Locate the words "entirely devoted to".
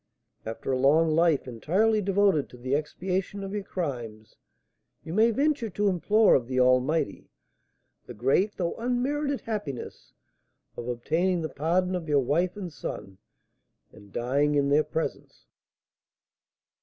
1.47-2.57